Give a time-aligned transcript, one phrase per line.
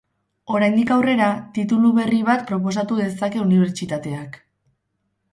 [0.59, 1.25] Oraindik aurrera,
[1.57, 4.41] titulu berri bat proposatu dezake unibertsitateak.